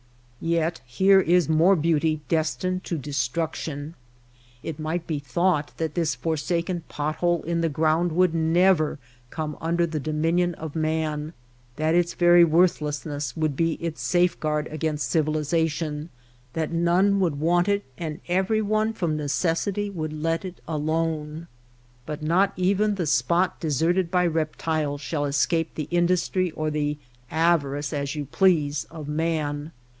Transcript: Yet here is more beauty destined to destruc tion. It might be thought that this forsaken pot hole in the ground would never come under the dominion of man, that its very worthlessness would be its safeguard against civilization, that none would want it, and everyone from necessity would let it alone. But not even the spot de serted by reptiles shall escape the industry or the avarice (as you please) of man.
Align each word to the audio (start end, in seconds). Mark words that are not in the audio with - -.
Yet 0.43 0.81
here 0.87 1.19
is 1.21 1.47
more 1.47 1.75
beauty 1.75 2.21
destined 2.27 2.83
to 2.85 2.97
destruc 2.97 3.53
tion. 3.53 3.93
It 4.63 4.79
might 4.79 5.05
be 5.05 5.19
thought 5.19 5.71
that 5.77 5.93
this 5.93 6.15
forsaken 6.15 6.81
pot 6.89 7.17
hole 7.17 7.43
in 7.43 7.61
the 7.61 7.69
ground 7.69 8.13
would 8.13 8.33
never 8.33 8.97
come 9.29 9.55
under 9.61 9.85
the 9.85 9.99
dominion 9.99 10.55
of 10.55 10.75
man, 10.75 11.33
that 11.75 11.93
its 11.93 12.15
very 12.15 12.43
worthlessness 12.43 13.37
would 13.37 13.55
be 13.55 13.73
its 13.73 14.01
safeguard 14.01 14.65
against 14.71 15.07
civilization, 15.11 16.09
that 16.53 16.71
none 16.71 17.19
would 17.19 17.39
want 17.39 17.67
it, 17.69 17.83
and 17.95 18.21
everyone 18.27 18.93
from 18.93 19.15
necessity 19.17 19.91
would 19.91 20.13
let 20.13 20.43
it 20.43 20.59
alone. 20.67 21.47
But 22.07 22.23
not 22.23 22.53
even 22.57 22.95
the 22.95 23.05
spot 23.05 23.59
de 23.59 23.67
serted 23.67 24.09
by 24.09 24.25
reptiles 24.25 25.01
shall 25.01 25.25
escape 25.25 25.75
the 25.75 25.87
industry 25.91 26.49
or 26.49 26.71
the 26.71 26.97
avarice 27.29 27.93
(as 27.93 28.15
you 28.15 28.25
please) 28.25 28.85
of 28.89 29.07
man. 29.07 29.71